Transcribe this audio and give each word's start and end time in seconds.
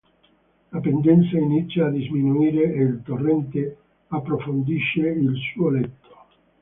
La 0.71 0.79
pendenza 0.81 1.37
inizia 1.37 1.85
a 1.85 1.91
diminuire 1.91 2.73
e 2.73 2.81
il 2.81 3.01
torrente 3.05 3.77
approfondisce 4.07 5.01
il 5.07 5.35
suo 5.53 5.69
letto. 5.69 6.17